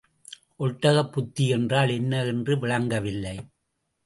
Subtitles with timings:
[0.59, 3.35] ஒட்டகப் புத்தி என்றால் என்ன என்று விளங்கவில்லை.